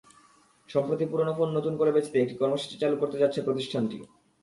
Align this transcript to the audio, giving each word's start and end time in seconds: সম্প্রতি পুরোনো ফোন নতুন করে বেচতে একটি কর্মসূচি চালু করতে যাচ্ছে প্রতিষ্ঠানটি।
সম্প্রতি 0.69 1.05
পুরোনো 1.11 1.33
ফোন 1.37 1.49
নতুন 1.57 1.73
করে 1.79 1.91
বেচতে 1.95 2.17
একটি 2.19 2.35
কর্মসূচি 2.41 2.75
চালু 2.81 2.95
করতে 3.01 3.17
যাচ্ছে 3.21 3.39
প্রতিষ্ঠানটি। 3.47 3.97